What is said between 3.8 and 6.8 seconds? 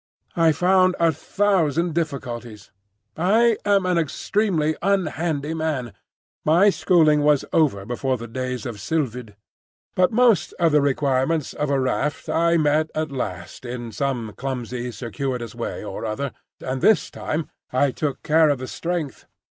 an extremely unhandy man (my